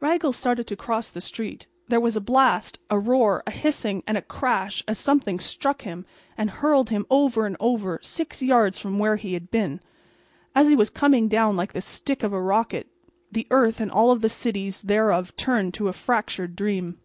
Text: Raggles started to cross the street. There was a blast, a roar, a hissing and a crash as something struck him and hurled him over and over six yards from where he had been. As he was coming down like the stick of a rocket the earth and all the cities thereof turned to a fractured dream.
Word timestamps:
Raggles 0.00 0.36
started 0.36 0.66
to 0.66 0.76
cross 0.76 1.08
the 1.08 1.20
street. 1.20 1.68
There 1.86 2.00
was 2.00 2.16
a 2.16 2.20
blast, 2.20 2.80
a 2.90 2.98
roar, 2.98 3.44
a 3.46 3.52
hissing 3.52 4.02
and 4.08 4.18
a 4.18 4.22
crash 4.22 4.82
as 4.88 4.98
something 4.98 5.38
struck 5.38 5.82
him 5.82 6.04
and 6.36 6.50
hurled 6.50 6.90
him 6.90 7.06
over 7.10 7.46
and 7.46 7.56
over 7.60 8.00
six 8.02 8.42
yards 8.42 8.76
from 8.78 8.98
where 8.98 9.14
he 9.14 9.34
had 9.34 9.52
been. 9.52 9.80
As 10.52 10.68
he 10.68 10.74
was 10.74 10.90
coming 10.90 11.28
down 11.28 11.54
like 11.56 11.74
the 11.74 11.80
stick 11.80 12.24
of 12.24 12.32
a 12.32 12.42
rocket 12.42 12.88
the 13.30 13.46
earth 13.52 13.78
and 13.80 13.88
all 13.92 14.16
the 14.16 14.28
cities 14.28 14.82
thereof 14.82 15.36
turned 15.36 15.74
to 15.74 15.86
a 15.86 15.92
fractured 15.92 16.56
dream. 16.56 16.98